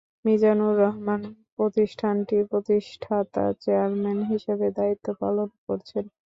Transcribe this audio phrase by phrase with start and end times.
[0.25, 1.21] মিজানুর রহমান
[1.55, 6.03] প্রতিষ্ঠানটির প্রতিষ্ঠাতা চেয়ারম্যান হিসেবে দায়িত্ব পালন করছেন।